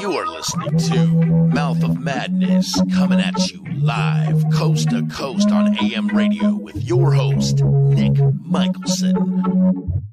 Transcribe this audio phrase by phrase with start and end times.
[0.00, 1.06] You are listening to
[1.52, 7.12] Mouth of Madness coming at you live, coast to coast on AM radio with your
[7.12, 8.12] host, Nick
[8.44, 10.04] Michelson.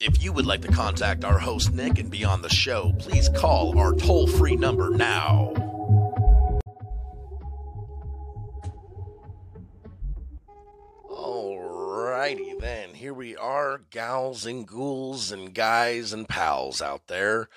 [0.00, 3.28] If you would like to contact our host, Nick, and be on the show, please
[3.28, 5.52] call our toll free number now.
[11.08, 17.48] Alrighty then, here we are, gals and ghouls and guys and pals out there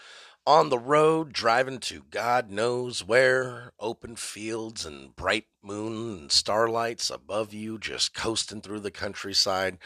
[0.48, 7.10] on the road, driving to God knows where, open fields and bright moon and starlights
[7.10, 9.78] above you, just coasting through the countryside,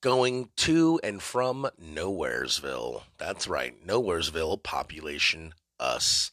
[0.00, 3.02] going to and from Nowheresville.
[3.18, 6.30] That's right, Nowheresville, population us.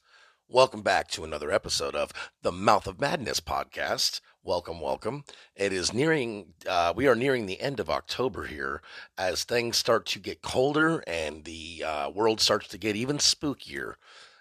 [0.54, 4.22] Welcome back to another episode of the Mouth of Madness podcast.
[4.44, 5.24] Welcome, welcome.
[5.56, 8.84] It is nearing, uh, we are nearing the end of October here
[9.18, 13.95] as things start to get colder and the uh, world starts to get even spookier.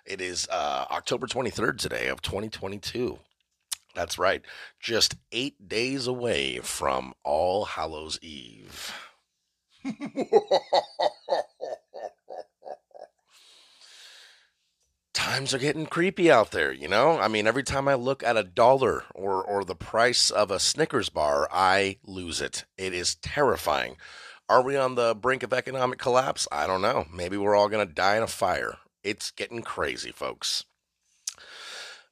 [0.04, 3.18] It is uh, October 23rd today of 2022.
[3.94, 4.42] That's right,
[4.80, 8.92] just eight days away from All Hallows Eve.
[15.22, 17.16] times are getting creepy out there, you know?
[17.20, 20.58] I mean, every time I look at a dollar or or the price of a
[20.58, 22.64] Snickers bar, I lose it.
[22.76, 23.96] It is terrifying.
[24.48, 26.48] Are we on the brink of economic collapse?
[26.50, 27.06] I don't know.
[27.12, 28.78] Maybe we're all going to die in a fire.
[29.04, 30.64] It's getting crazy, folks.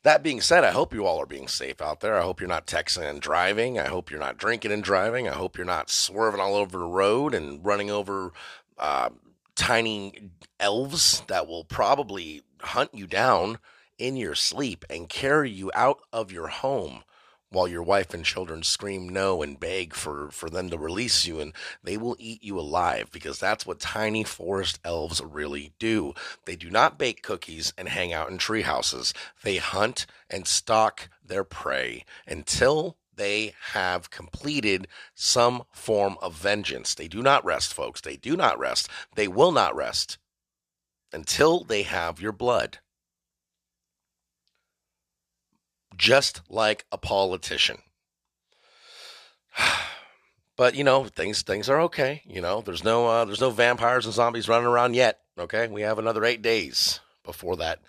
[0.04, 2.16] That being said, I hope you all are being safe out there.
[2.16, 3.76] I hope you're not texting and driving.
[3.76, 5.28] I hope you're not drinking and driving.
[5.28, 8.32] I hope you're not swerving all over the road and running over
[8.78, 9.10] uh,
[9.56, 10.30] tiny
[10.60, 13.58] elves that will probably hunt you down
[13.98, 17.02] in your sleep and carry you out of your home
[17.50, 21.40] while your wife and children scream no and beg for, for them to release you
[21.40, 21.52] and
[21.82, 26.14] they will eat you alive because that's what tiny forest elves really do.
[26.44, 29.12] They do not bake cookies and hang out in tree houses.
[29.42, 36.94] They hunt and stalk their prey until they have completed some form of vengeance.
[36.94, 38.00] They do not rest, folks.
[38.00, 38.88] They do not rest.
[39.16, 40.18] They will not rest
[41.12, 42.78] until they have your blood.
[45.96, 47.78] Just like a politician.
[50.56, 52.20] But you know, things things are okay.
[52.26, 55.20] You know, there's no uh, there's no vampires and zombies running around yet.
[55.38, 57.80] Okay, we have another eight days before that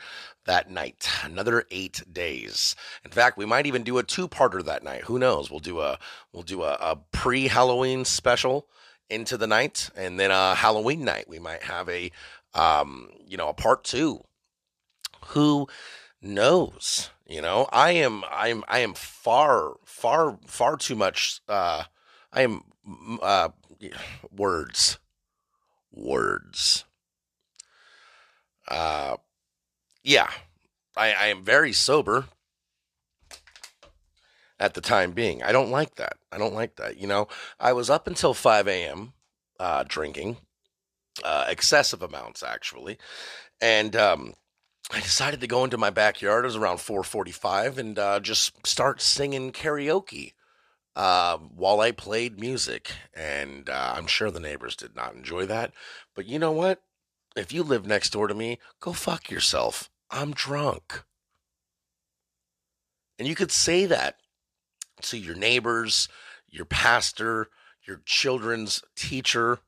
[0.46, 1.09] that night.
[1.24, 2.76] Another eight days.
[3.03, 5.03] In fact, we might even do a two-parter that night.
[5.03, 5.52] Who knows?
[5.52, 6.00] We'll do a
[6.32, 8.68] we'll do a, a pre-Halloween special
[9.09, 11.28] into the night, and then a Halloween night.
[11.28, 12.09] We might have a
[12.53, 14.23] um, you know, a part two.
[15.28, 15.67] Who
[16.22, 17.09] knows?
[17.28, 21.40] You know, I am, I am, I am far, far, far too much.
[21.47, 21.84] Uh,
[22.34, 22.63] I am,
[23.22, 23.50] uh,
[24.35, 25.00] words,
[25.94, 26.84] words.
[28.67, 29.16] Uh,
[30.03, 30.29] yeah,
[30.97, 32.25] I, I am very sober
[34.59, 35.41] at the time being.
[35.41, 36.17] I don't like that.
[36.31, 36.97] I don't like that.
[36.97, 37.28] You know,
[37.59, 39.13] I was up until 5 a.m.
[39.59, 40.38] Uh, drinking
[41.23, 42.97] uh, excessive amounts actually,
[43.59, 44.33] and um,
[44.89, 46.44] I decided to go into my backyard.
[46.44, 50.33] It was around 4:45, and uh, just start singing karaoke
[50.95, 52.91] uh, while I played music.
[53.13, 55.72] And uh, I'm sure the neighbors did not enjoy that.
[56.16, 56.81] But you know what?
[57.35, 59.89] If you live next door to me, go fuck yourself.
[60.09, 61.03] I'm drunk.
[63.17, 64.17] And you could say that
[65.03, 66.09] to your neighbors,
[66.49, 67.47] your pastor,
[67.88, 69.59] your children's teacher,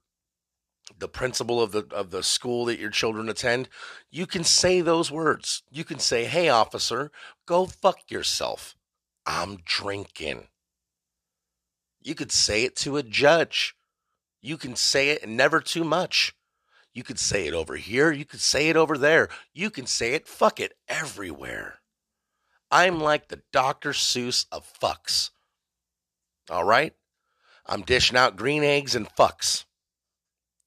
[0.97, 3.69] the principal of the of the school that your children attend,
[4.09, 5.63] you can say those words.
[5.71, 7.11] You can say, "Hey officer,
[7.45, 8.75] go fuck yourself.
[9.25, 10.47] I'm drinking."
[12.01, 13.75] You could say it to a judge.
[14.41, 16.35] You can say it never too much.
[16.93, 19.29] You could say it over here, you could say it over there.
[19.53, 21.79] You can say it fuck it everywhere.
[22.69, 23.91] I'm like the Dr.
[23.91, 25.31] Seuss of fucks.
[26.49, 26.93] All right?
[27.65, 29.66] I'm dishing out green eggs and fucks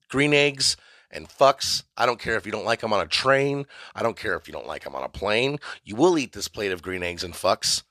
[0.09, 0.77] green eggs
[1.11, 1.83] and fucks.
[1.97, 3.67] I don't care if you don't like them on a train.
[3.95, 5.59] I don't care if you don't like them on a plane.
[5.85, 7.83] You will eat this plate of green eggs and fucks.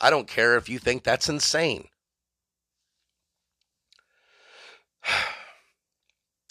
[0.00, 1.88] I don't care if you think that's insane.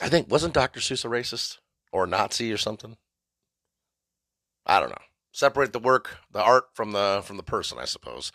[0.02, 0.80] I think wasn't Dr.
[0.80, 1.60] Seuss a racist
[1.92, 2.98] or a Nazi or something?
[4.66, 4.96] I don't know.
[5.32, 8.32] Separate the work, the art from the from the person, I suppose.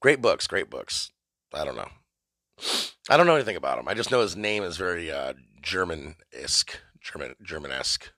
[0.00, 1.10] Great books, great books.
[1.52, 1.88] I don't know.
[3.08, 3.88] I don't know anything about him.
[3.88, 8.12] I just know his name is very uh, German-esque, German German-esque.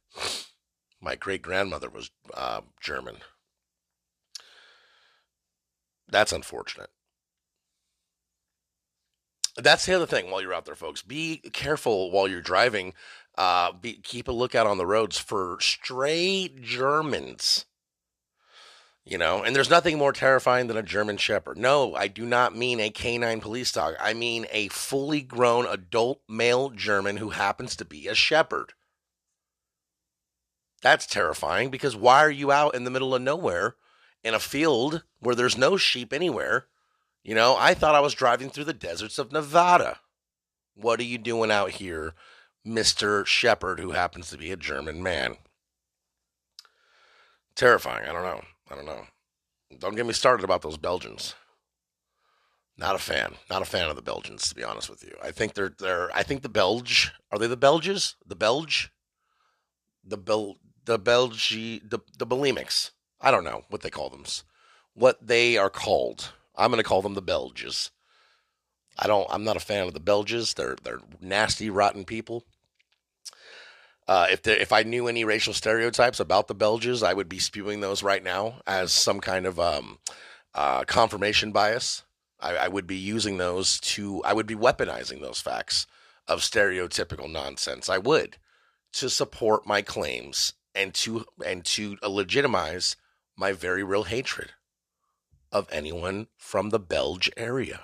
[1.00, 3.16] My great grandmother was uh, German.
[6.08, 6.90] That's unfortunate.
[9.56, 11.02] That's the other thing while you're out there, folks.
[11.02, 12.94] Be careful while you're driving.
[13.36, 17.66] Uh, be, keep a lookout on the roads for stray Germans.
[19.04, 21.56] You know, and there's nothing more terrifying than a German Shepherd.
[21.56, 23.94] No, I do not mean a canine police dog.
[23.98, 28.74] I mean a fully grown adult male German who happens to be a shepherd.
[30.82, 33.76] That's terrifying because why are you out in the middle of nowhere
[34.22, 36.66] in a field where there's no sheep anywhere?
[37.22, 40.00] You know, I thought I was driving through the deserts of Nevada.
[40.74, 42.14] What are you doing out here,
[42.66, 43.26] Mr.
[43.26, 45.36] Shepherd, who happens to be a German man?
[47.54, 48.08] Terrifying.
[48.08, 48.42] I don't know.
[48.70, 49.06] I don't know.
[49.78, 51.34] Don't get me started about those Belgians.
[52.76, 53.34] Not a fan.
[53.50, 55.14] Not a fan of the Belgians, to be honest with you.
[55.22, 56.10] I think they're they're.
[56.14, 58.16] I think the Belge are they the Belges?
[58.26, 58.90] The Belge,
[60.04, 60.56] the Bel
[60.86, 62.92] the Belge the the bulimics.
[63.20, 64.24] I don't know what they call them.
[64.94, 66.32] What they are called.
[66.56, 67.90] I'm going to call them the Belges.
[68.98, 69.26] I don't.
[69.30, 70.54] I'm not a fan of the Belges.
[70.54, 72.44] They're they're nasty, rotten people.
[74.08, 77.38] Uh, if there, if I knew any racial stereotypes about the Belges, I would be
[77.38, 79.98] spewing those right now as some kind of um,
[80.54, 82.02] uh, confirmation bias.
[82.40, 84.22] I, I, would be using those to.
[84.24, 85.86] I would be weaponizing those facts
[86.26, 87.88] of stereotypical nonsense.
[87.88, 88.38] I would
[88.94, 92.96] to support my claims and to and to legitimize
[93.36, 94.52] my very real hatred
[95.52, 97.82] of anyone from the Belge area.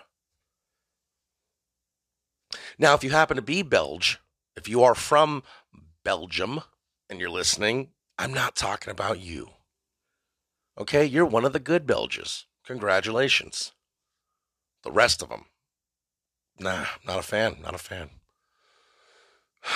[2.78, 4.18] Now, if you happen to be Belge,
[4.56, 5.42] if you are from
[6.06, 6.60] Belgium
[7.10, 9.48] and you're listening, I'm not talking about you.
[10.78, 12.46] Okay, you're one of the good Belgians.
[12.64, 13.72] Congratulations.
[14.84, 15.46] The rest of them,
[16.60, 18.10] nah, not a fan, not a fan.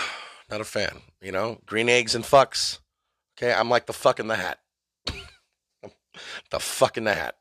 [0.49, 1.61] Not a fan, you know?
[1.65, 2.79] Green eggs and fucks.
[3.37, 4.59] Okay, I'm like the fuck in the hat.
[6.51, 7.37] the fuck in the hat.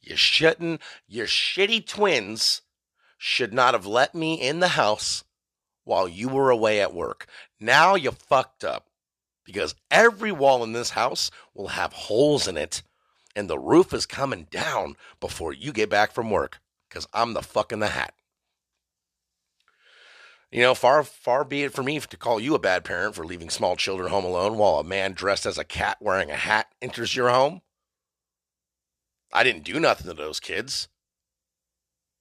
[0.00, 2.62] You shouldn't, your shitty twins
[3.18, 5.24] should not have let me in the house
[5.86, 7.26] while you were away at work.
[7.58, 8.88] Now you fucked up
[9.44, 12.82] because every wall in this house will have holes in it
[13.34, 17.42] and the roof is coming down before you get back from work because I'm the
[17.42, 18.14] fuck in the hat.
[20.50, 23.26] You know, far far be it for me to call you a bad parent for
[23.26, 26.68] leaving small children home alone while a man dressed as a cat wearing a hat
[26.80, 27.60] enters your home.
[29.32, 30.88] I didn't do nothing to those kids.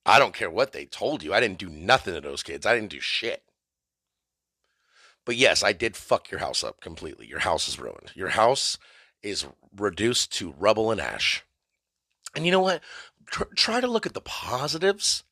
[0.05, 1.33] I don't care what they told you.
[1.33, 2.65] I didn't do nothing to those kids.
[2.65, 3.44] I didn't do shit.
[5.25, 7.27] But yes, I did fuck your house up completely.
[7.27, 8.11] Your house is ruined.
[8.13, 8.77] Your house
[9.23, 11.43] is reduced to rubble and ash.
[12.35, 12.81] And you know what?
[13.25, 15.23] Tr- try to look at the positives.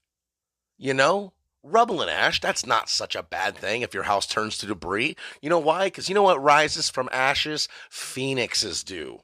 [0.77, 4.57] You know, rubble and ash, that's not such a bad thing if your house turns
[4.57, 5.15] to debris.
[5.41, 5.85] You know why?
[5.85, 7.69] Because you know what rises from ashes?
[7.89, 9.19] Phoenixes do.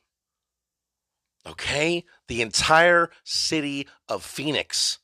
[1.46, 2.06] Okay?
[2.28, 5.00] The entire city of Phoenix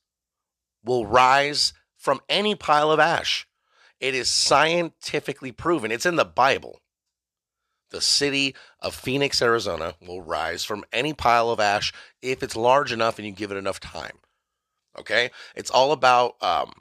[0.83, 3.47] will rise from any pile of ash.
[3.99, 5.91] It is scientifically proven.
[5.91, 6.81] It's in the Bible.
[7.91, 12.91] The city of Phoenix, Arizona will rise from any pile of ash if it's large
[12.91, 14.17] enough and you give it enough time.
[14.97, 15.31] Okay?
[15.55, 16.73] It's all about um,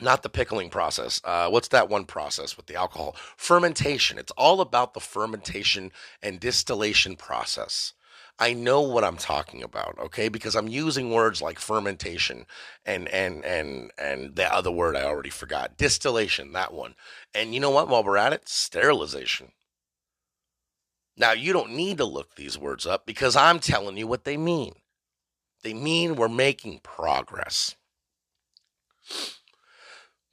[0.00, 1.20] not the pickling process.
[1.22, 3.14] Uh, what's that one process with the alcohol?
[3.36, 4.18] Fermentation.
[4.18, 5.92] It's all about the fermentation
[6.22, 7.92] and distillation process.
[8.42, 10.28] I know what I'm talking about, okay?
[10.28, 12.44] Because I'm using words like fermentation
[12.84, 16.96] and and and and the other word I already forgot, distillation, that one.
[17.32, 17.86] And you know what?
[17.86, 19.52] While we're at it, sterilization.
[21.16, 24.36] Now, you don't need to look these words up because I'm telling you what they
[24.36, 24.72] mean.
[25.62, 27.76] They mean we're making progress.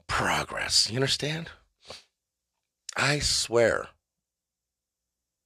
[0.08, 0.90] Progress.
[0.90, 1.52] You understand?
[2.98, 3.90] I swear.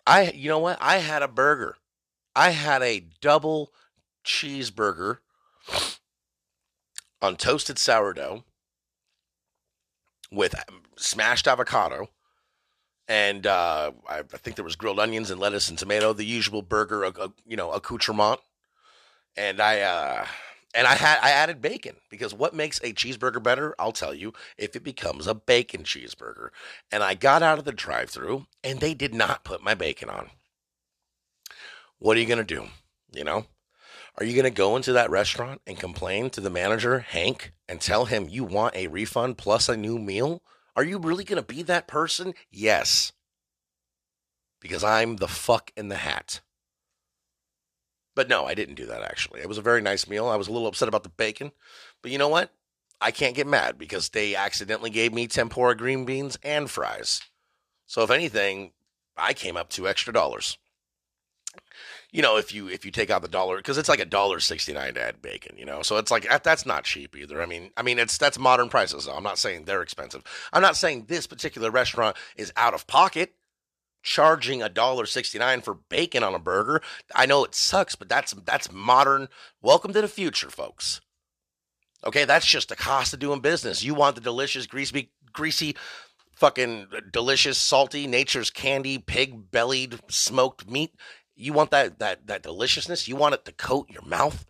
[0.08, 0.78] I you know what?
[0.80, 1.76] I had a burger
[2.36, 3.72] I had a double
[4.26, 5.20] cheeseburger
[7.22, 8.44] on toasted sourdough
[10.32, 12.10] with um, smashed avocado.
[13.08, 16.62] And uh, I, I, think there was grilled onions and lettuce and tomato, the usual
[16.62, 17.10] burger,
[17.46, 18.40] you know, accoutrement.
[19.36, 20.26] And I, uh,
[20.74, 23.76] and I had I added bacon because what makes a cheeseburger better?
[23.78, 26.50] I'll tell you if it becomes a bacon cheeseburger.
[26.92, 30.30] And I got out of the drive-through and they did not put my bacon on
[32.04, 32.66] what are you going to do?
[33.14, 33.46] You know,
[34.18, 37.80] are you going to go into that restaurant and complain to the manager, Hank, and
[37.80, 40.44] tell him you want a refund plus a new meal?
[40.76, 42.34] Are you really going to be that person?
[42.52, 43.14] Yes.
[44.60, 46.42] Because I'm the fuck in the hat.
[48.16, 49.40] But no, I didn't do that actually.
[49.40, 50.28] It was a very nice meal.
[50.28, 51.54] I was a little upset about the bacon.
[52.02, 52.52] But you know what?
[53.00, 57.22] I can't get mad because they accidentally gave me tempura green beans and fries.
[57.86, 58.74] So if anything,
[59.16, 60.58] I came up two extra dollars
[62.12, 64.40] you know, if you if you take out the dollar because it's like a dollar
[64.40, 67.42] sixty nine to add bacon, you know, so it's like that's not cheap either.
[67.42, 69.06] I mean, I mean it's that's modern prices.
[69.06, 69.16] Though.
[69.16, 70.24] I'm not saying they're expensive.
[70.54, 73.34] I'm not saying this particular restaurant is out of pocket.
[74.04, 76.82] charging a dollar sixty nine for bacon on a burger.
[77.16, 79.30] I know it sucks, but that's that's modern.
[79.62, 81.02] Welcome to the future, folks.
[82.06, 83.84] Okay, that's just the cost of doing business.
[83.84, 85.76] You want the delicious, greasy, greasy,
[86.36, 90.94] fucking uh, delicious, salty, nature's candy, pig bellied, smoked meat.
[91.36, 93.08] You want that that that deliciousness.
[93.08, 94.46] You want it to coat your mouth.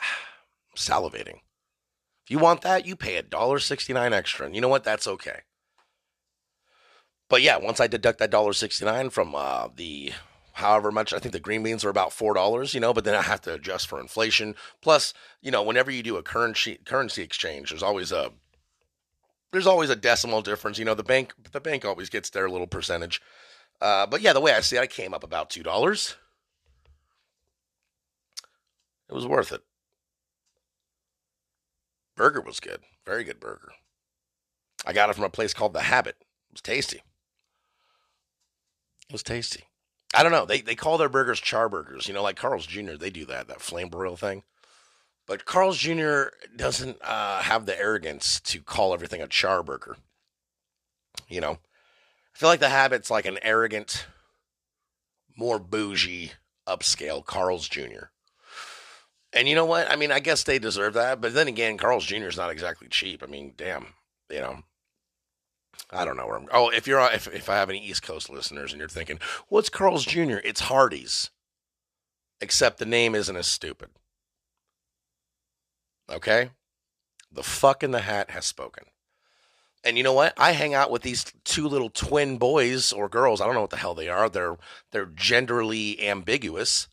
[0.00, 0.06] I'm
[0.76, 1.40] salivating.
[2.24, 4.84] If you want that, you pay a dollar sixty nine extra, and you know what?
[4.84, 5.40] That's okay.
[7.28, 10.12] But yeah, once I deduct that dollar sixty nine from uh, the
[10.54, 13.14] however much I think the green beans are about four dollars, you know, but then
[13.14, 14.54] I have to adjust for inflation.
[14.80, 18.32] Plus, you know, whenever you do a currency currency exchange, there's always a
[19.52, 20.78] there's always a decimal difference.
[20.78, 23.20] You know, the bank the bank always gets their little percentage.
[23.82, 26.14] Uh, but yeah, the way I see it, I came up about two dollars.
[29.10, 29.60] It was worth it.
[32.14, 33.72] Burger was good, very good burger.
[34.86, 36.14] I got it from a place called The Habit.
[36.20, 37.02] It was tasty.
[39.08, 39.64] It was tasty.
[40.14, 40.46] I don't know.
[40.46, 42.06] They they call their burgers char burgers.
[42.06, 42.92] You know, like Carl's Jr.
[42.92, 44.44] They do that that flame broil thing.
[45.26, 46.26] But Carl's Jr.
[46.54, 49.96] doesn't uh, have the arrogance to call everything a char burger.
[51.28, 51.58] You know,
[52.34, 54.06] I feel like the habit's like an arrogant,
[55.36, 56.32] more bougie,
[56.66, 58.06] upscale Carl's Jr.
[59.32, 59.90] And you know what?
[59.90, 61.20] I mean, I guess they deserve that.
[61.20, 62.26] But then again, Carl's Jr.
[62.26, 63.22] is not exactly cheap.
[63.22, 63.86] I mean, damn,
[64.30, 64.62] you know,
[65.90, 66.48] I don't know where I'm.
[66.52, 69.18] Oh, if you're uh, if if I have any East Coast listeners and you're thinking,
[69.48, 70.38] what's Carl's Jr.?
[70.44, 71.30] It's Hardee's,
[72.40, 73.90] except the name isn't as stupid.
[76.10, 76.50] Okay,
[77.30, 78.84] the fuck in the hat has spoken.
[79.84, 80.32] And you know what?
[80.36, 83.40] I hang out with these two little twin boys or girls.
[83.40, 84.28] I don't know what the hell they are.
[84.28, 84.56] They're
[84.92, 86.88] they're genderly ambiguous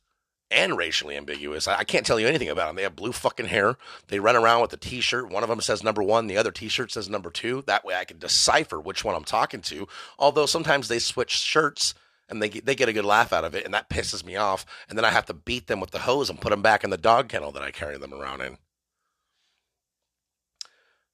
[0.51, 1.67] and racially ambiguous.
[1.67, 2.75] I, I, can't tell you anything about them.
[2.75, 3.77] They have blue fucking hair.
[4.07, 5.29] They run around with a t-shirt.
[5.29, 6.27] One of them says number one.
[6.27, 7.63] The other t-shirt says number two.
[7.67, 9.87] That way I can decipher which one I'm talking to.
[10.17, 11.93] Although sometimes they switch shirts
[12.27, 13.65] and they, they get a good laugh out of it.
[13.65, 14.65] And that pisses me off.
[14.87, 16.89] And then I have to beat them with the hose and put them back in
[16.89, 18.57] the dog kennel that I carry them around in.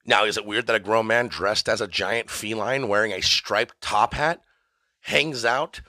[0.06, 3.20] Now, is it weird that a grown man dressed as a giant feline wearing a
[3.20, 4.40] striped top hat
[5.00, 5.80] hangs out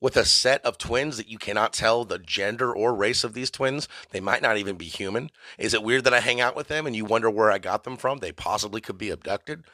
[0.00, 3.50] with a set of twins that you cannot tell the gender or race of these
[3.50, 3.88] twins.
[4.10, 5.30] They might not even be human.
[5.58, 7.84] Is it weird that I hang out with them and you wonder where I got
[7.84, 8.18] them from?
[8.18, 9.64] They possibly could be abducted.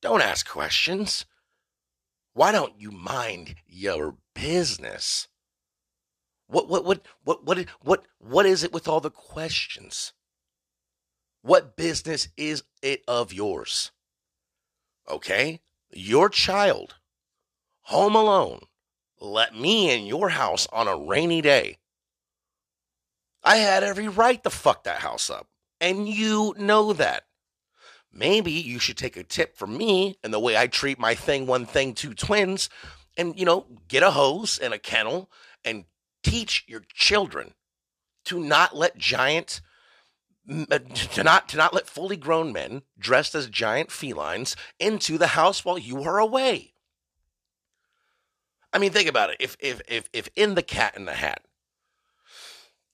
[0.00, 1.26] Don't ask questions.
[2.32, 5.26] Why don't you mind your business?
[6.46, 10.12] What what what what what what what is it with all the questions?
[11.46, 13.92] What business is it of yours?
[15.08, 15.60] Okay?
[15.92, 16.96] Your child
[17.82, 18.62] home alone
[19.20, 21.78] let me in your house on a rainy day.
[23.44, 25.46] I had every right to fuck that house up.
[25.80, 27.22] And you know that.
[28.12, 31.46] Maybe you should take a tip from me and the way I treat my thing,
[31.46, 32.68] one thing, two twins,
[33.16, 35.30] and, you know, get a hose and a kennel
[35.64, 35.84] and
[36.24, 37.54] teach your children
[38.24, 39.60] to not let giant
[40.48, 45.28] Uh, to not to not let fully grown men dressed as giant felines into the
[45.28, 46.72] house while you are away.
[48.72, 49.38] I mean, think about it.
[49.40, 51.42] If if if if in the Cat in the Hat,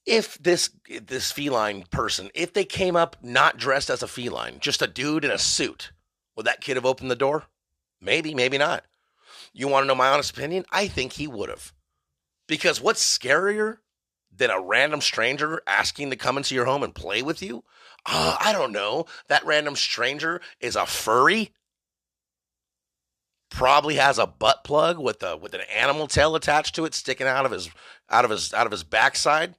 [0.05, 4.81] if this this feline person, if they came up not dressed as a feline, just
[4.81, 5.91] a dude in a suit,
[6.35, 7.43] would that kid have opened the door?
[8.01, 8.83] Maybe, maybe not.
[9.53, 10.65] You want to know my honest opinion?
[10.71, 11.71] I think he would have.
[12.47, 13.77] Because what's scarier
[14.35, 17.63] than a random stranger asking to come into your home and play with you?
[18.05, 19.05] Uh, I don't know.
[19.27, 21.51] That random stranger is a furry
[23.53, 27.27] probably has a butt plug with a with an animal tail attached to it sticking
[27.27, 27.69] out of his
[28.09, 29.55] out of his out of his backside.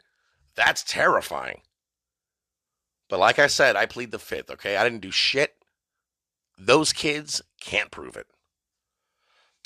[0.57, 1.61] That's terrifying.
[3.09, 4.77] But like I said, I plead the fifth, okay?
[4.77, 5.55] I didn't do shit.
[6.59, 8.27] Those kids can't prove it.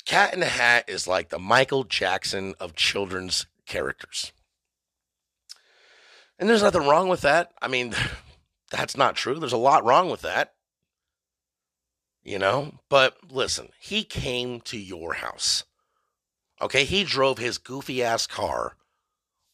[0.05, 4.31] Cat in the Hat is like the Michael Jackson of children's characters.
[6.39, 7.51] And there's nothing wrong with that.
[7.61, 7.93] I mean,
[8.71, 9.39] that's not true.
[9.39, 10.53] There's a lot wrong with that
[12.23, 12.73] you know?
[12.89, 15.63] But listen, he came to your house.
[16.61, 18.75] Okay, he drove his goofy ass car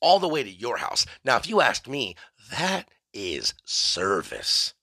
[0.02, 1.06] all the way to your house.
[1.24, 2.16] Now, if you ask me,
[2.52, 4.74] that is service.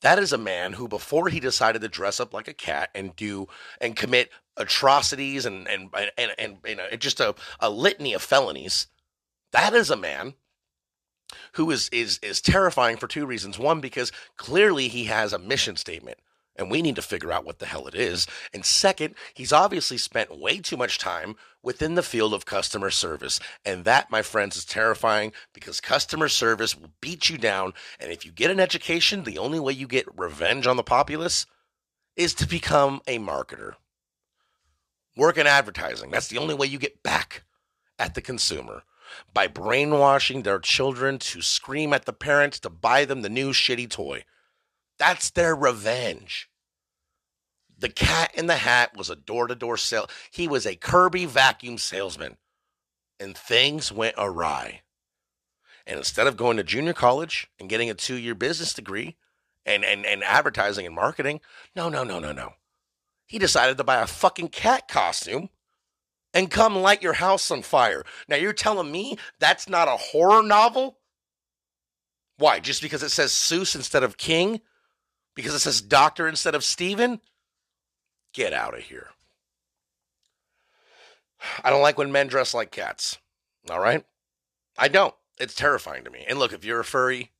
[0.00, 3.14] That is a man who, before he decided to dress up like a cat and
[3.14, 3.46] do
[3.80, 8.88] and commit atrocities and and and and, and, and just a, a litany of felonies,
[9.52, 10.34] that is a man
[11.52, 13.58] who is is is terrifying for two reasons.
[13.58, 16.18] One, because clearly he has a mission statement
[16.58, 18.26] and we need to figure out what the hell it is.
[18.52, 23.38] And second, he's obviously spent way too much time within the field of customer service.
[23.64, 27.74] And that, my friends, is terrifying because customer service will beat you down.
[28.00, 31.46] And if you get an education, the only way you get revenge on the populace
[32.16, 33.74] is to become a marketer.
[35.16, 36.10] Work in advertising.
[36.10, 37.44] That's the only way you get back
[37.98, 38.82] at the consumer
[39.32, 43.88] by brainwashing their children to scream at the parents to buy them the new shitty
[43.88, 44.24] toy.
[44.98, 46.48] That's their revenge.
[47.78, 50.08] The cat in the hat was a door to door sale.
[50.30, 52.36] He was a Kirby vacuum salesman.
[53.20, 54.82] And things went awry.
[55.86, 59.16] And instead of going to junior college and getting a two year business degree
[59.64, 61.40] and, and, and advertising and marketing,
[61.74, 62.54] no, no, no, no, no.
[63.26, 65.50] He decided to buy a fucking cat costume
[66.34, 68.04] and come light your house on fire.
[68.28, 70.98] Now you're telling me that's not a horror novel?
[72.36, 72.60] Why?
[72.60, 74.60] Just because it says Seuss instead of King?
[75.34, 77.20] Because it says Doctor instead of Stephen?
[78.32, 79.08] Get out of here.
[81.62, 83.18] I don't like when men dress like cats.
[83.70, 84.04] All right?
[84.76, 85.14] I don't.
[85.40, 86.24] It's terrifying to me.
[86.28, 87.32] And look, if you're a furry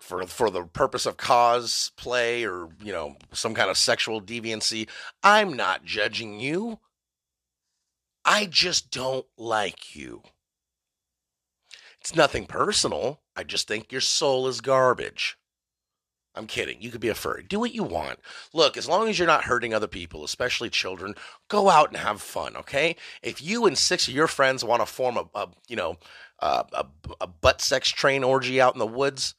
[0.00, 4.88] for for the purpose of cosplay or, you know, some kind of sexual deviancy,
[5.22, 6.78] I'm not judging you.
[8.26, 10.22] I just don't like you.
[12.00, 13.20] It's nothing personal.
[13.36, 15.38] I just think your soul is garbage.
[16.34, 16.82] I'm kidding.
[16.82, 17.44] You could be a furry.
[17.44, 18.18] Do what you want.
[18.52, 21.14] Look, as long as you're not hurting other people, especially children,
[21.48, 22.96] go out and have fun, okay?
[23.22, 25.96] If you and six of your friends want to form a, a you know,
[26.40, 26.86] a, a,
[27.22, 29.34] a butt sex train orgy out in the woods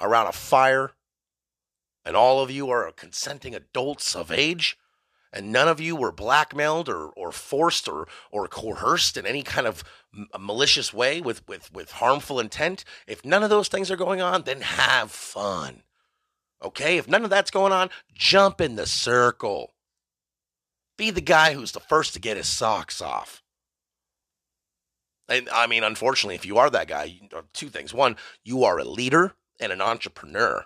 [0.00, 0.92] around a fire,
[2.04, 4.76] and all of you are consenting adults of age,
[5.32, 9.66] and none of you were blackmailed or, or forced or, or coerced in any kind
[9.66, 9.84] of
[10.38, 14.42] malicious way with, with, with harmful intent, if none of those things are going on,
[14.42, 15.82] then have fun.
[16.62, 16.98] Okay?
[16.98, 19.74] If none of that's going on, jump in the circle.
[20.98, 23.42] Be the guy who's the first to get his socks off.
[25.28, 27.94] And I mean, unfortunately, if you are that guy, uh, two things.
[27.94, 30.64] One, you are a leader and an entrepreneur.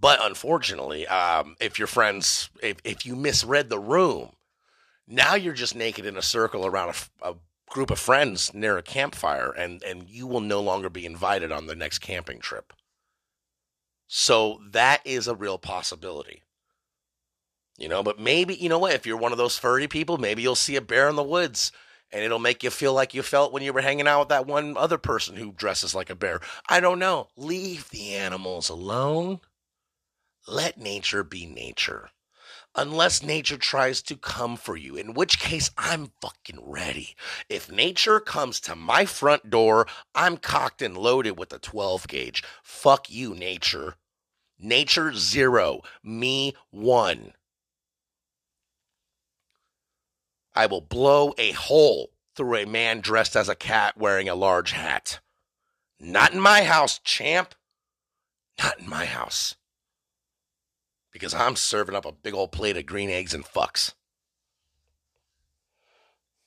[0.00, 4.30] But unfortunately, um, if your friends, if, if you misread the room,
[5.06, 7.34] now you're just naked in a circle around a, a
[7.68, 11.66] group of friends near a campfire, and, and you will no longer be invited on
[11.66, 12.72] the next camping trip.
[14.06, 16.42] So that is a real possibility.
[17.76, 20.42] You know, but maybe, you know what, if you're one of those furry people, maybe
[20.42, 21.70] you'll see a bear in the woods
[22.10, 24.46] and it'll make you feel like you felt when you were hanging out with that
[24.46, 26.40] one other person who dresses like a bear.
[26.68, 27.28] I don't know.
[27.36, 29.40] Leave the animals alone.
[30.50, 32.08] Let nature be nature
[32.74, 37.14] unless nature tries to come for you, in which case I'm fucking ready.
[37.50, 42.42] If nature comes to my front door, I'm cocked and loaded with a 12 gauge.
[42.62, 43.96] Fuck you, nature.
[44.58, 47.34] Nature zero, me one.
[50.54, 54.72] I will blow a hole through a man dressed as a cat wearing a large
[54.72, 55.20] hat.
[56.00, 57.54] Not in my house, champ.
[58.58, 59.57] Not in my house
[61.18, 63.94] because I'm serving up a big old plate of green eggs and fucks.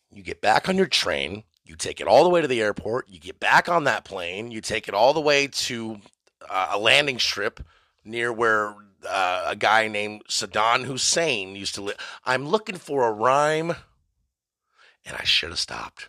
[0.10, 3.10] You get back on your train, you take it all the way to the airport,
[3.10, 6.00] you get back on that plane, you take it all the way to
[6.50, 7.60] uh, a landing strip
[8.06, 8.74] near where
[9.08, 11.98] uh, a guy named Saddam Hussein used to live.
[12.26, 13.72] I'm looking for a rhyme,
[15.06, 16.08] and I should have stopped.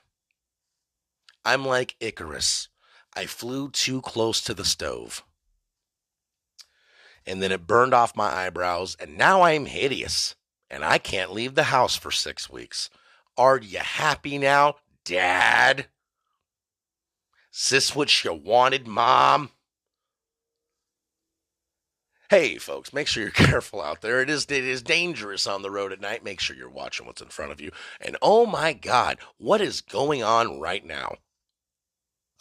[1.44, 2.68] I'm like Icarus.
[3.14, 5.25] I flew too close to the stove
[7.26, 10.35] and then it burned off my eyebrows, and now I'm hideous,
[10.70, 12.90] and I can't leave the house for six weeks.
[13.37, 15.87] Are you happy now, Dad?
[17.52, 19.50] Is this what you wanted, Mom?
[22.30, 24.22] Hey, folks, make sure you're careful out there.
[24.22, 26.24] It is it is dangerous on the road at night.
[26.24, 27.70] Make sure you're watching what's in front of you.
[28.00, 31.16] And oh my God, what is going on right now?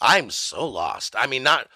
[0.00, 1.14] I'm so lost.
[1.16, 1.68] I mean, not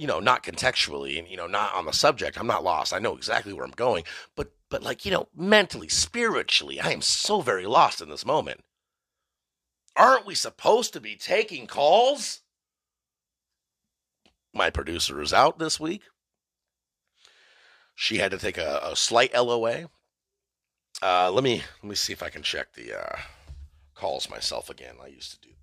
[0.00, 2.38] you know, not contextually and, you know, not on the subject.
[2.38, 2.94] I'm not lost.
[2.94, 4.04] I know exactly where I'm going.
[4.34, 8.62] But, but like, you know, mentally, spiritually, I am so very lost in this moment.
[9.96, 12.40] Aren't we supposed to be taking calls?
[14.54, 16.02] My producer is out this week.
[17.94, 19.90] She had to take a, a slight LOA.
[21.02, 23.16] Uh, let me let me see if I can check the uh,
[23.94, 24.94] calls myself again.
[25.02, 25.54] I used to do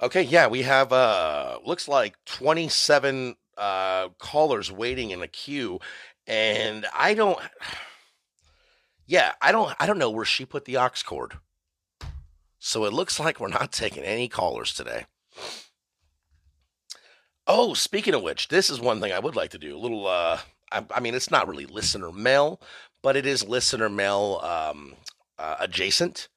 [0.00, 5.80] Okay, yeah, we have uh looks like 27 uh callers waiting in a queue
[6.26, 7.38] and I don't
[9.06, 11.38] Yeah, I don't I don't know where she put the aux cord.
[12.60, 15.06] So it looks like we're not taking any callers today.
[17.46, 19.76] Oh, speaking of which, this is one thing I would like to do.
[19.76, 20.38] A little uh
[20.70, 22.60] I, I mean it's not really listener mail,
[23.02, 24.94] but it is listener mail um
[25.40, 26.28] uh, adjacent.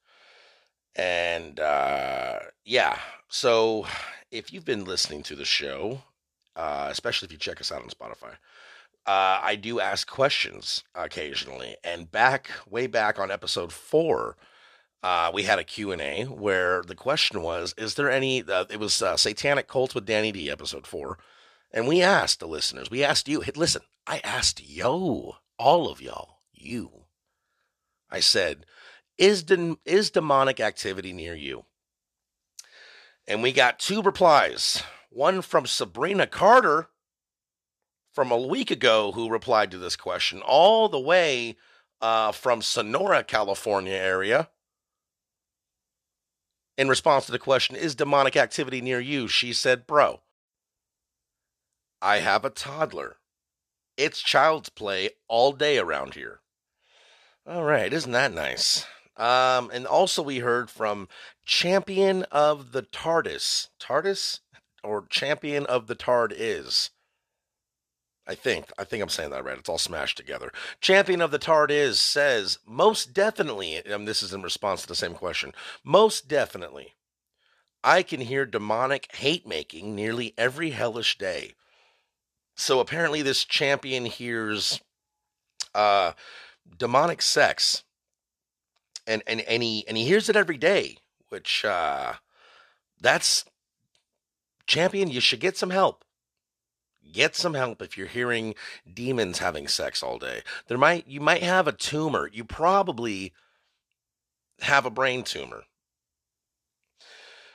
[0.94, 2.98] And uh yeah,
[3.34, 3.86] so,
[4.30, 6.02] if you've been listening to the show,
[6.54, 8.32] uh, especially if you check us out on Spotify,
[9.06, 11.76] uh, I do ask questions occasionally.
[11.82, 14.36] And back, way back on episode four,
[15.02, 19.00] uh, we had a Q&A where the question was, is there any, uh, it was
[19.00, 21.18] uh, Satanic Cults with Danny D, episode four.
[21.72, 26.40] And we asked the listeners, we asked you, listen, I asked yo, all of y'all,
[26.52, 27.06] you.
[28.10, 28.66] I said,
[29.22, 31.64] is, de- is demonic activity near you?
[33.28, 34.82] And we got two replies.
[35.10, 36.88] One from Sabrina Carter
[38.12, 41.56] from a week ago who replied to this question, all the way
[42.00, 44.48] uh, from Sonora, California area.
[46.76, 49.28] In response to the question, is demonic activity near you?
[49.28, 50.20] She said, Bro,
[52.00, 53.18] I have a toddler.
[53.96, 56.40] It's child's play all day around here.
[57.46, 58.84] All right, isn't that nice?
[59.16, 61.08] Um, and also, we heard from
[61.44, 63.68] Champion of the TARDIS.
[63.78, 64.40] TARDIS?
[64.82, 66.90] Or Champion of the Tard is.
[68.26, 68.66] I think.
[68.78, 69.58] I think I'm saying that right.
[69.58, 70.52] It's all smashed together.
[70.80, 74.94] Champion of the Tard is says, most definitely, and this is in response to the
[74.94, 75.52] same question,
[75.84, 76.94] most definitely,
[77.84, 81.54] I can hear demonic hate making nearly every hellish day.
[82.56, 84.80] So apparently, this champion hears
[85.74, 86.12] uh,
[86.78, 87.82] demonic sex,
[89.06, 92.14] and, and, and, he, and he hears it every day, which uh,
[93.00, 93.44] that's
[94.66, 96.04] champion, you should get some help
[97.12, 98.54] get some help if you're hearing
[98.92, 100.42] demons having sex all day.
[100.68, 102.28] There might you might have a tumor.
[102.32, 103.32] You probably
[104.60, 105.64] have a brain tumor.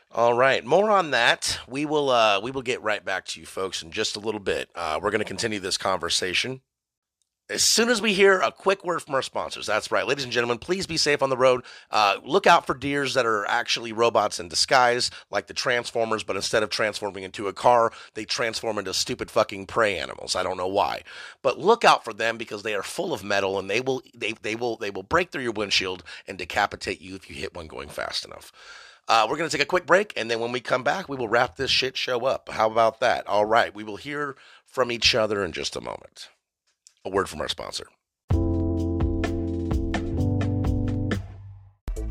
[0.09, 1.59] All right, more on that.
[1.67, 4.39] We will uh, we will get right back to you folks in just a little
[4.39, 4.69] bit.
[4.75, 6.61] Uh, we're going to continue this conversation
[7.49, 9.65] as soon as we hear a quick word from our sponsors.
[9.65, 11.63] That's right, ladies and gentlemen, please be safe on the road.
[11.89, 16.35] Uh, look out for deers that are actually robots in disguise, like the Transformers, but
[16.35, 20.35] instead of transforming into a car, they transform into stupid fucking prey animals.
[20.35, 21.03] I don't know why,
[21.41, 24.33] but look out for them because they are full of metal and they will they
[24.41, 27.67] they will they will break through your windshield and decapitate you if you hit one
[27.67, 28.51] going fast enough.
[29.07, 31.15] Uh, we're going to take a quick break, and then when we come back, we
[31.15, 32.49] will wrap this shit show up.
[32.49, 33.25] How about that?
[33.25, 36.27] All right, we will hear from each other in just a moment
[37.05, 37.87] a word from our sponsor.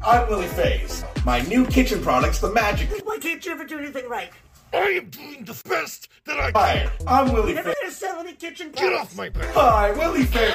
[0.05, 1.05] I'm Willie Faze.
[1.25, 2.89] My new kitchen products, the Magic.
[3.05, 4.31] Why can't you ever do anything right?
[4.73, 7.09] I am doing the best that I Hi, can.
[7.09, 7.77] I'm Willie Never Faze.
[7.81, 8.81] gonna sell any kitchen products.
[8.83, 9.13] Get products.
[9.13, 9.55] off my back.
[9.55, 10.55] Hi, Willie Faze.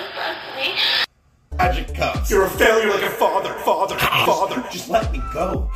[1.58, 2.32] Magic cups.
[2.32, 4.64] You're a failure like a father, father, father.
[4.72, 5.70] Just let me go.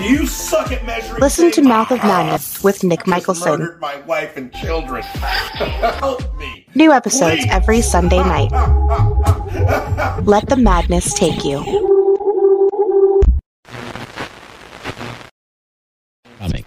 [0.00, 1.20] You suck at measuring.
[1.20, 1.62] Listen to.
[1.62, 3.60] Mouth of Madness with Nick Just Michelson.
[3.60, 5.02] Murdered my wife and children.
[5.02, 6.66] Help me.
[6.74, 7.50] New episodes Please.
[7.50, 8.52] every Sunday night.
[10.24, 11.64] Let the madness take you.
[16.38, 16.66] Comic.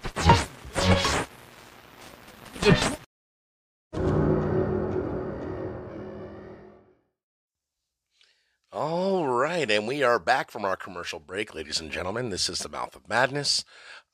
[9.70, 12.30] And we are back from our commercial break, ladies and gentlemen.
[12.30, 13.64] This is the Mouth of Madness.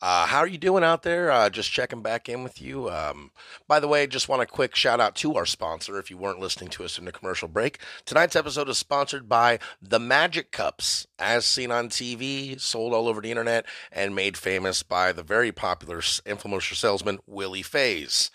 [0.01, 1.31] Uh, how are you doing out there?
[1.31, 2.89] Uh, just checking back in with you.
[2.89, 3.31] Um,
[3.65, 6.41] by the way, just want a quick shout out to our sponsor if you weren't
[6.41, 7.79] listening to us in the commercial break.
[8.03, 13.21] Tonight's episode is sponsored by the Magic Cups, as seen on TV, sold all over
[13.21, 18.29] the internet, and made famous by the very popular infomercial salesman Willie Faze.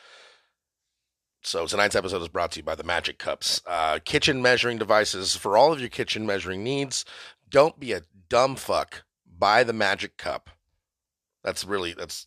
[1.43, 5.35] So tonight's episode is brought to you by the Magic Cups, uh, kitchen measuring devices
[5.37, 7.05] for all of your kitchen measuring needs.
[7.49, 9.05] Don't be a dumb fuck.
[9.27, 10.51] Buy the Magic Cup.
[11.43, 12.27] That's really that's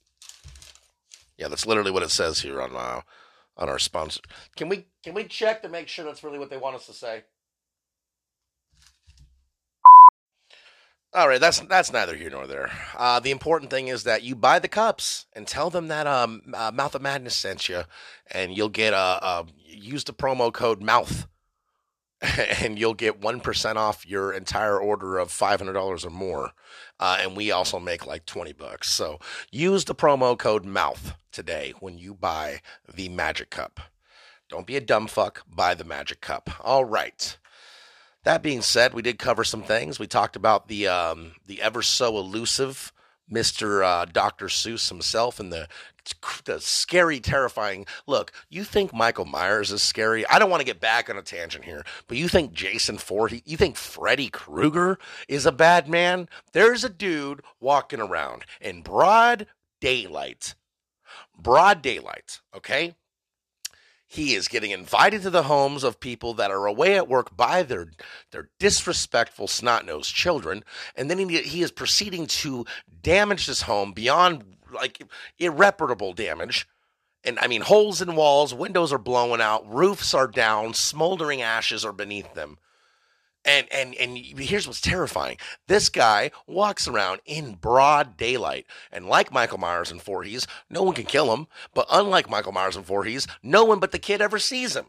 [1.38, 3.02] yeah, that's literally what it says here on uh,
[3.56, 4.22] on our sponsor.
[4.56, 6.94] Can we can we check to make sure that's really what they want us to
[6.94, 7.24] say?
[11.16, 12.72] All right, that's that's neither here nor there.
[12.98, 16.42] Uh, the important thing is that you buy the cups and tell them that um,
[16.56, 17.84] uh, Mouth of Madness sent you,
[18.32, 21.28] and you'll get a, a use the promo code Mouth,
[22.62, 26.50] and you'll get one percent off your entire order of five hundred dollars or more.
[27.00, 28.90] Uh, and we also make like twenty bucks.
[28.90, 29.20] So
[29.52, 33.80] use the promo code Mouth today when you buy the Magic Cup.
[34.50, 35.44] Don't be a dumb fuck.
[35.48, 36.50] Buy the Magic Cup.
[36.62, 37.38] All right.
[38.24, 40.00] That being said, we did cover some things.
[40.00, 42.94] We talked about the um, the ever so elusive
[43.30, 45.68] Mister uh, Doctor Seuss himself and the
[46.44, 48.34] the scary, terrifying look.
[48.50, 50.26] You think Michael Myers is scary?
[50.28, 53.42] I don't want to get back on a tangent here, but you think Jason Voorhees?
[53.46, 56.28] You think Freddy Krueger is a bad man?
[56.52, 59.48] There's a dude walking around in broad
[59.80, 60.56] daylight,
[61.38, 62.42] broad daylight.
[62.54, 62.96] Okay,
[64.14, 67.64] he is getting invited to the homes of people that are away at work by
[67.64, 67.92] their
[68.32, 70.64] their disrespectful snot-nosed children
[70.96, 72.66] and then he, he is proceeding to
[73.02, 75.04] damage this home beyond like
[75.40, 76.68] irreparable damage
[77.24, 81.86] And I mean, holes in walls, windows are blowing out, roofs are down, smoldering ashes
[81.86, 82.58] are beneath them.
[83.46, 85.38] And and and here's what's terrifying.
[85.68, 88.66] This guy walks around in broad daylight.
[88.92, 91.48] And like Michael Myers in Voorhees, no one can kill him.
[91.74, 94.86] But unlike Michael Myers in Voorhees, no one but the kid ever sees him.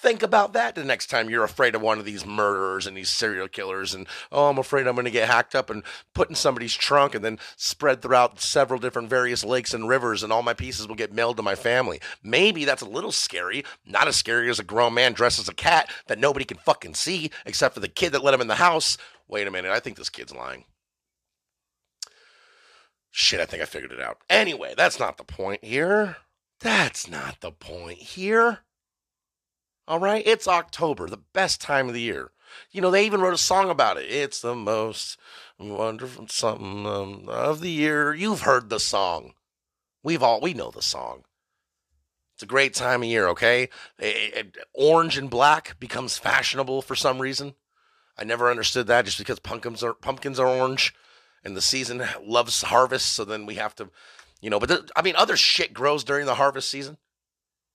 [0.00, 3.10] Think about that the next time you're afraid of one of these murderers and these
[3.10, 5.82] serial killers, and oh, I'm afraid I'm going to get hacked up and
[6.14, 10.32] put in somebody's trunk and then spread throughout several different various lakes and rivers, and
[10.32, 12.00] all my pieces will get mailed to my family.
[12.22, 15.54] Maybe that's a little scary, not as scary as a grown man dressed as a
[15.54, 18.54] cat that nobody can fucking see except for the kid that let him in the
[18.54, 18.98] house.
[19.26, 20.64] Wait a minute, I think this kid's lying.
[23.10, 24.18] Shit, I think I figured it out.
[24.30, 26.18] Anyway, that's not the point here.
[26.60, 28.60] That's not the point here.
[29.88, 32.32] All right, it's October, the best time of the year.
[32.70, 34.04] You know, they even wrote a song about it.
[34.04, 35.18] It's the most
[35.58, 38.12] wonderful something um, of the year.
[38.12, 39.32] You've heard the song.
[40.02, 41.24] We've all we know the song.
[42.34, 43.70] It's a great time of year, okay?
[44.74, 47.54] Orange and black becomes fashionable for some reason.
[48.18, 50.94] I never understood that just because pumpkins are pumpkins are orange
[51.42, 53.88] and the season loves harvest, so then we have to,
[54.42, 56.98] you know, but the, I mean other shit grows during the harvest season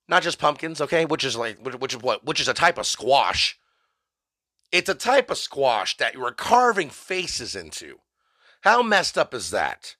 [0.08, 1.06] not just pumpkins, okay?
[1.06, 3.58] Which is like which is what which is a type of squash.
[4.72, 8.00] It's a type of squash that you are carving faces into.
[8.62, 9.96] How messed up is that?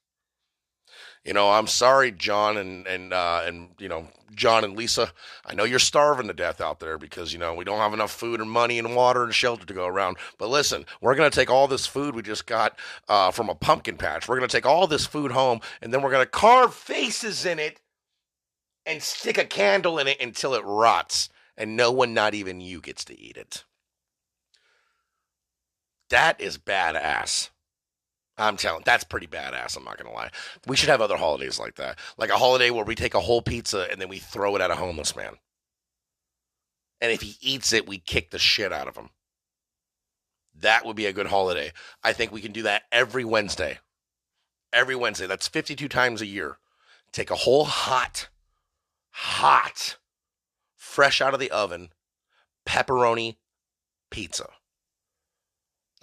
[1.24, 5.10] You know, I'm sorry, John and and uh, and you know John and Lisa.
[5.46, 8.12] I know you're starving to death out there because you know we don't have enough
[8.12, 10.18] food and money and water and shelter to go around.
[10.38, 13.96] But listen, we're gonna take all this food we just got uh, from a pumpkin
[13.96, 14.28] patch.
[14.28, 17.80] We're gonna take all this food home and then we're gonna carve faces in it
[18.86, 22.80] and stick a candle in it until it rots, and no one, not even you,
[22.80, 23.64] gets to eat it.
[26.10, 27.50] That is badass.
[28.36, 29.76] I'm telling, that's pretty badass.
[29.76, 30.30] I'm not gonna lie.
[30.66, 33.42] We should have other holidays like that, like a holiday where we take a whole
[33.42, 35.36] pizza and then we throw it at a homeless man,
[37.00, 39.10] and if he eats it, we kick the shit out of him.
[40.60, 41.72] That would be a good holiday.
[42.02, 43.78] I think we can do that every Wednesday.
[44.72, 45.26] Every Wednesday.
[45.26, 46.58] That's 52 times a year.
[47.12, 48.28] Take a whole hot
[49.14, 49.96] hot,
[50.76, 51.90] fresh out of the oven,
[52.66, 53.36] pepperoni
[54.10, 54.48] pizza.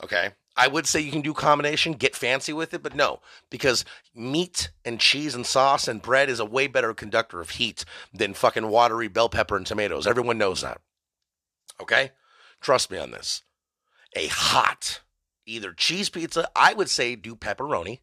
[0.02, 0.30] Okay.
[0.56, 4.72] I would say you can do combination, get fancy with it, but no, because meat
[4.84, 8.68] and cheese and sauce and bread is a way better conductor of heat than fucking
[8.68, 10.08] watery bell pepper and tomatoes.
[10.08, 10.82] Everyone knows that.
[11.82, 12.12] Okay?
[12.60, 13.44] Trust me on this.
[14.16, 15.02] A hot,
[15.46, 18.00] either cheese pizza, I would say do pepperoni,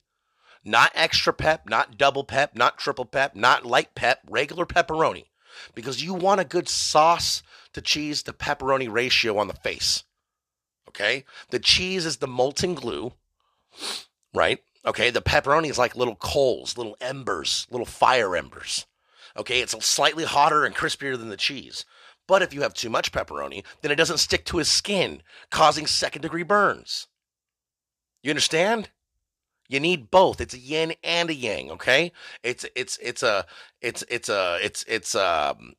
[0.68, 5.24] not extra pep, not double pep, not triple pep, not light pep, regular pepperoni.
[5.74, 10.04] Because you want a good sauce to cheese to pepperoni ratio on the face.
[10.88, 11.24] Okay?
[11.50, 13.12] The cheese is the molten glue,
[14.34, 14.60] right?
[14.86, 18.86] Okay, the pepperoni is like little coals, little embers, little fire embers.
[19.36, 21.84] Okay, it's slightly hotter and crispier than the cheese.
[22.26, 25.86] But if you have too much pepperoni, then it doesn't stick to his skin, causing
[25.86, 27.06] second degree burns.
[28.22, 28.90] You understand?
[29.68, 30.40] You need both.
[30.40, 31.70] It's a yin and a yang.
[31.72, 32.12] Okay.
[32.42, 33.44] It's it's it's a
[33.82, 35.74] it's it's a it's it's um.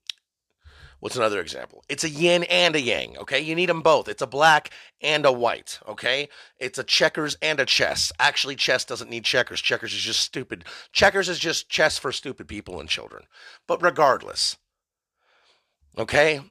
[0.99, 1.81] What's another example?
[1.87, 3.17] It's a yin and a yang.
[3.17, 3.39] Okay.
[3.39, 4.07] You need them both.
[4.07, 4.71] It's a black
[5.01, 5.79] and a white.
[5.87, 6.29] Okay.
[6.59, 8.11] It's a checkers and a chess.
[8.19, 9.61] Actually, chess doesn't need checkers.
[9.61, 10.65] Checkers is just stupid.
[10.91, 13.23] Checkers is just chess for stupid people and children.
[13.65, 14.57] But regardless.
[15.97, 16.41] Okay.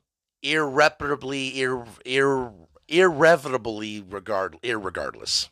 [0.42, 2.52] Irreparably, ir, ir,
[2.88, 5.50] irrevotably regard, irregardless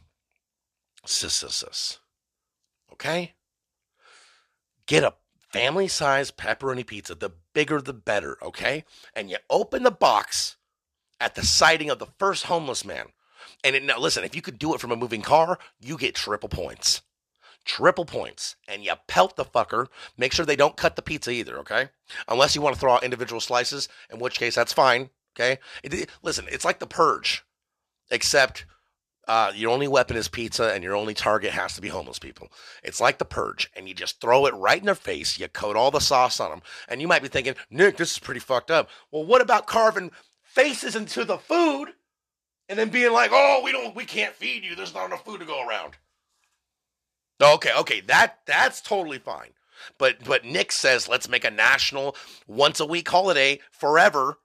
[2.92, 3.34] Okay?
[4.86, 5.14] Get a
[5.50, 7.14] family size pepperoni pizza.
[7.14, 8.36] The bigger, the better.
[8.42, 8.84] Okay?
[9.14, 10.56] And you open the box
[11.20, 13.06] at the sighting of the first homeless man.
[13.64, 16.14] And it, now, listen, if you could do it from a moving car, you get
[16.14, 17.02] triple points.
[17.64, 18.56] Triple points.
[18.68, 19.86] And you pelt the fucker.
[20.16, 21.88] Make sure they don't cut the pizza either, okay?
[22.28, 25.58] Unless you want to throw out individual slices, in which case that's fine, okay?
[25.82, 27.44] It, it, listen, it's like the purge,
[28.10, 28.66] except
[29.26, 32.50] uh, your only weapon is pizza, and your only target has to be homeless people.
[32.82, 35.38] It's like the purge, and you just throw it right in their face.
[35.38, 38.18] You coat all the sauce on them, and you might be thinking, Nick, this is
[38.18, 38.88] pretty fucked up.
[39.10, 40.12] Well, what about carving
[40.42, 41.88] faces into the food,
[42.68, 44.74] and then being like, oh, we don't, we can't feed you.
[44.74, 45.94] There's not enough food to go around.
[47.42, 49.50] Okay, okay, that that's totally fine.
[49.98, 54.38] But but Nick says let's make a national once a week holiday forever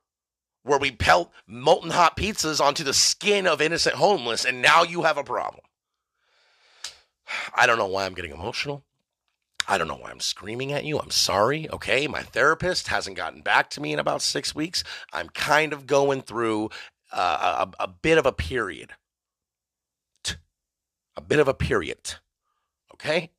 [0.64, 5.04] where we pelt molten hot pizzas onto the skin of innocent homeless, and now you
[5.04, 5.64] have a problem.
[7.56, 8.84] I don't know why I'm getting emotional.
[9.68, 11.00] I don't know why I'm screaming at you.
[11.00, 11.70] I'm sorry.
[11.70, 12.08] Okay.
[12.08, 14.84] My therapist hasn't gotten back to me in about six weeks.
[15.14, 16.72] I'm kind of going through
[17.12, 18.94] uh, a, a bit of a period.
[21.16, 22.16] A bit of a period.
[22.94, 23.32] Okay.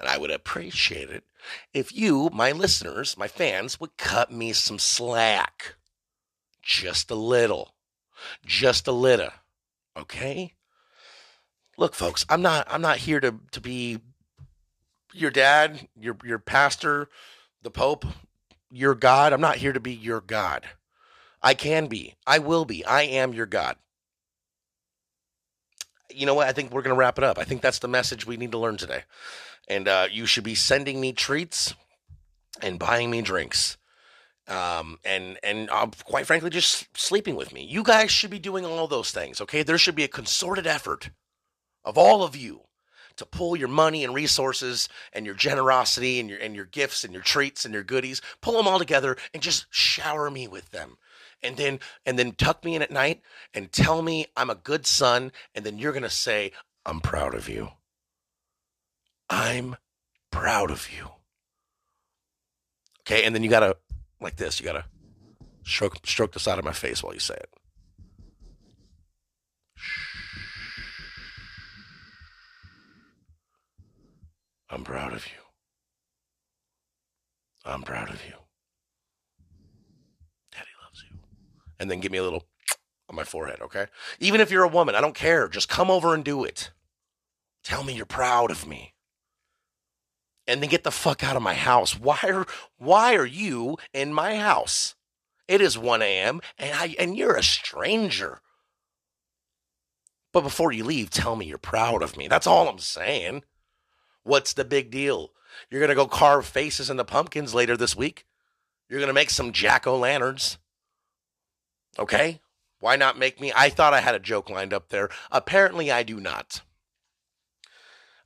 [0.00, 1.24] And I would appreciate it
[1.72, 5.76] if you, my listeners, my fans, would cut me some slack.
[6.62, 7.74] Just a little.
[8.46, 9.30] Just a little.
[9.96, 10.54] Okay?
[11.76, 14.00] Look, folks, I'm not I'm not here to to be
[15.12, 17.08] your dad, your your pastor,
[17.62, 18.04] the pope,
[18.70, 19.32] your god.
[19.32, 20.66] I'm not here to be your god.
[21.42, 22.14] I can be.
[22.26, 22.84] I will be.
[22.84, 23.76] I am your god.
[26.10, 26.46] You know what?
[26.46, 27.38] I think we're going to wrap it up.
[27.38, 29.02] I think that's the message we need to learn today.
[29.66, 31.74] And uh, you should be sending me treats
[32.60, 33.76] and buying me drinks.
[34.52, 37.64] Um, and and uh, quite frankly, just sleeping with me.
[37.64, 39.62] You guys should be doing all those things, okay?
[39.62, 41.10] There should be a concerted effort
[41.84, 42.60] of all of you
[43.16, 47.14] to pull your money and resources and your generosity and your and your gifts and
[47.14, 50.98] your treats and your goodies, pull them all together and just shower me with them.
[51.42, 53.22] And then and then tuck me in at night
[53.54, 56.52] and tell me I'm a good son and then you're going to say
[56.84, 57.70] I'm proud of you.
[59.30, 59.76] I'm
[60.30, 61.08] proud of you.
[63.00, 63.76] Okay, and then you got to
[64.22, 64.84] like this, you got to
[65.64, 67.50] stroke stroke the side of my face while you say it.
[74.70, 75.42] I'm proud of you.
[77.64, 78.32] I'm proud of you.
[80.50, 81.18] Daddy loves you.
[81.78, 82.46] And then give me a little
[83.10, 83.86] on my forehead, okay?
[84.18, 85.46] Even if you're a woman, I don't care.
[85.46, 86.70] Just come over and do it.
[87.62, 88.91] Tell me you're proud of me.
[90.52, 91.98] And then get the fuck out of my house.
[91.98, 92.44] Why are
[92.76, 94.94] why are you in my house?
[95.48, 96.42] It is 1 a.m.
[96.58, 98.42] and I and you're a stranger.
[100.30, 102.28] But before you leave, tell me you're proud of me.
[102.28, 103.44] That's all I'm saying.
[104.24, 105.30] What's the big deal?
[105.70, 108.26] You're going to go carve faces in the pumpkins later this week.
[108.90, 110.58] You're going to make some jack o' lanterns.
[111.98, 112.42] Okay?
[112.78, 113.54] Why not make me?
[113.56, 115.08] I thought I had a joke lined up there.
[115.30, 116.60] Apparently, I do not.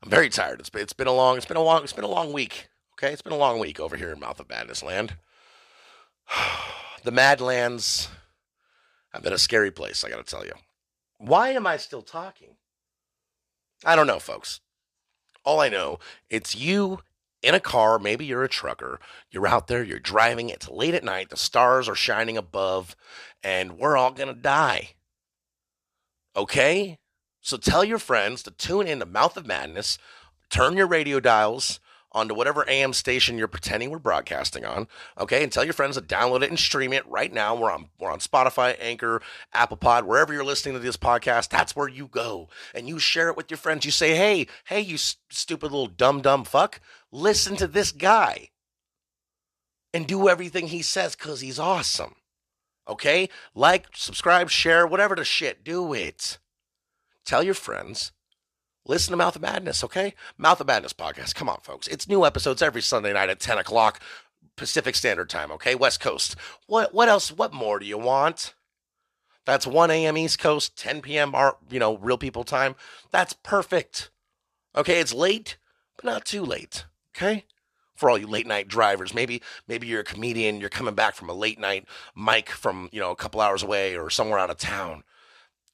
[0.07, 0.61] I'm very tired.
[0.61, 2.69] It's been, it's been a long it's been a long it's been a long week.
[2.93, 5.17] Okay, it's been a long week over here in Mouth of Madness Land.
[7.03, 8.09] the Madlands
[9.13, 10.05] have been a scary place.
[10.05, 10.53] I got to tell you.
[11.19, 12.51] Why am I still talking?
[13.85, 14.61] I don't know, folks.
[15.45, 15.99] All I know,
[16.31, 17.01] it's you
[17.43, 17.99] in a car.
[17.99, 19.01] Maybe you're a trucker.
[19.33, 20.51] You're out there, you're driving.
[20.51, 21.31] It's late at night.
[21.31, 22.95] The stars are shining above,
[23.43, 24.91] and we're all to die.
[26.37, 27.01] Okay?
[27.47, 29.99] So tell your friends to tune in to Mouth of Madness.
[30.51, 31.79] Turn your radio dials
[32.11, 34.89] onto whatever AM station you're pretending we're broadcasting on.
[35.17, 37.55] Okay, and tell your friends to download it and stream it right now.
[37.55, 41.51] We're on we're on Spotify, Anchor, Apple Pod, wherever you're listening to this podcast.
[41.51, 43.85] That's where you go and you share it with your friends.
[43.85, 46.81] You say, "Hey, hey, you stupid little dumb dumb fuck,
[47.13, 48.51] listen to this guy."
[49.95, 52.17] And do everything he says cuz he's awesome.
[52.89, 53.29] Okay?
[53.55, 56.39] Like, subscribe, share, whatever the shit, do it.
[57.27, 58.13] Tell your friends
[58.87, 60.15] listen to Mouth of Madness, okay?
[60.39, 61.35] Mouth of Madness podcast.
[61.35, 61.89] Come on, folks.
[61.89, 64.01] It's new episodes every Sunday night at 10 o'clock
[64.55, 65.75] Pacific Standard Time, okay?
[65.75, 66.37] West Coast.
[66.69, 67.33] What what else?
[67.33, 68.55] What more do you want?
[69.45, 70.17] That's 1 a.m.
[70.17, 71.35] East Coast, 10 p.m.
[71.35, 72.77] Our, you know, real people time.
[73.11, 74.11] That's perfect.
[74.77, 75.57] Okay, it's late,
[75.97, 76.85] but not too late.
[77.17, 77.45] Okay?
[77.95, 81.29] For all you late night drivers, maybe maybe you're a comedian, you're coming back from
[81.29, 84.59] a late night mic from, you know, a couple hours away or somewhere out of
[84.59, 85.03] town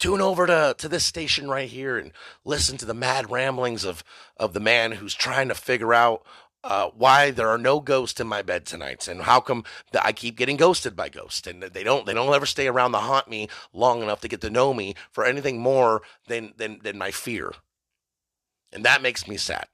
[0.02, 2.10] tune over to, to this station right here and
[2.44, 4.02] listen to the mad ramblings of,
[4.36, 6.26] of the man who's trying to figure out
[6.64, 9.62] uh, why there are no ghosts in my bed tonight and how come
[9.92, 12.92] that I keep getting ghosted by ghosts and they don't they don't ever stay around
[12.92, 16.80] to haunt me long enough to get to know me for anything more than than
[16.82, 17.52] than my fear.
[18.72, 19.68] And that makes me sad.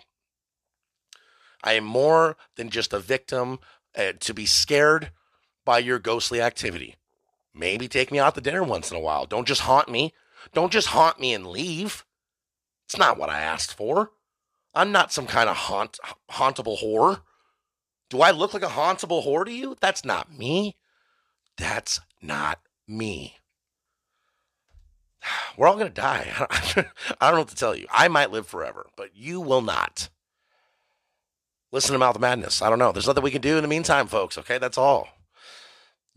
[1.65, 3.61] I am more than just a victim
[3.97, 5.11] uh, to be scared
[5.65, 6.97] by your ghostly activity.
[7.59, 9.27] Maybe take me out to dinner once in a while.
[9.27, 10.15] Don't just haunt me.
[10.55, 12.05] Don't just haunt me and leave.
[12.87, 14.13] It's not what I asked for.
[14.75, 15.99] I'm not some kind of haunt
[16.31, 17.23] hauntable whore.
[18.11, 19.77] Do I look like a hauntable whore to you?
[19.81, 20.77] That's not me.
[21.57, 23.39] That's not me.
[25.57, 26.33] We're all going to die.
[26.41, 26.85] I
[27.21, 27.87] don't know what to tell you.
[27.91, 30.09] I might live forever, but you will not.
[31.73, 32.63] Listen to Mouth Madness.
[32.63, 32.93] I don't know.
[32.93, 34.39] There's nothing we can do in the meantime, folks.
[34.39, 35.09] Okay, that's all.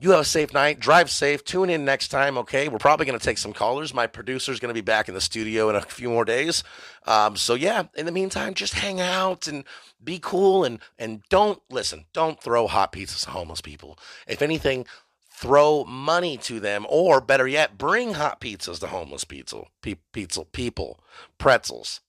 [0.02, 0.80] You have a safe night.
[0.80, 1.44] Drive safe.
[1.44, 2.68] Tune in next time, okay?
[2.68, 3.94] We're probably going to take some callers.
[3.94, 6.64] My producer's going to be back in the studio in a few more days.
[7.06, 9.64] Um, so, yeah, in the meantime, just hang out and
[10.04, 14.00] be cool and, and don't listen, don't throw hot pizzas to homeless people.
[14.26, 14.88] If anything,
[15.30, 19.24] throw money to them, or better yet, bring hot pizzas to homeless.
[19.24, 21.00] Pe- pizza people,
[21.38, 22.02] pretzels.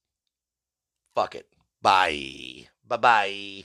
[1.15, 1.47] Fuck it.
[1.83, 2.69] Bye.
[2.89, 3.65] Bye bye.